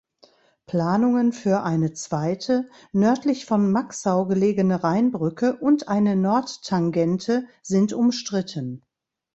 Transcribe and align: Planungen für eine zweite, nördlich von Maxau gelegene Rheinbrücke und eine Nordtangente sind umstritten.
Planungen 0.65 1.31
für 1.31 1.61
eine 1.61 1.93
zweite, 1.93 2.67
nördlich 2.91 3.45
von 3.45 3.71
Maxau 3.71 4.25
gelegene 4.25 4.83
Rheinbrücke 4.83 5.57
und 5.57 5.89
eine 5.89 6.15
Nordtangente 6.15 7.45
sind 7.61 7.93
umstritten. 7.93 8.81